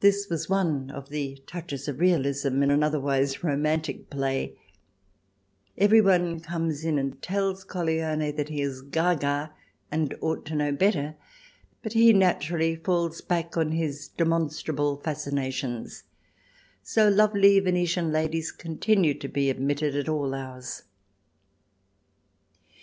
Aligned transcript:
This 0.00 0.30
was 0.30 0.48
one 0.48 0.90
of 0.90 1.10
the 1.10 1.42
touches 1.46 1.86
of 1.86 2.00
realism 2.00 2.62
in 2.62 2.70
an 2.70 2.82
otherwise 2.82 3.44
romantic 3.44 4.08
play; 4.08 4.58
everyone 5.76 6.40
comes 6.40 6.82
and 6.82 7.20
tells 7.20 7.62
Colleone 7.62 8.34
that 8.36 8.48
he 8.48 8.62
is 8.62 8.80
gaga, 8.80 9.52
and 9.92 10.16
ought 10.22 10.46
to 10.46 10.54
know 10.54 10.72
better, 10.72 11.14
but 11.82 11.92
he 11.92 12.14
naturally 12.14 12.74
falls 12.74 13.20
back 13.20 13.58
on 13.58 13.72
his 13.72 14.08
demonstrable 14.08 14.96
fascinations; 14.96 16.04
so 16.82 17.10
lovely 17.10 17.60
Venetian 17.60 18.10
ladies 18.10 18.50
continue 18.52 19.12
to 19.12 19.28
be 19.28 19.50
admitted 19.50 19.94
at 19.94 20.08
all 20.08 20.32
hours. 20.32 20.84